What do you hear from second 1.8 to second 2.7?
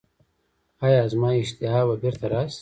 به بیرته راشي؟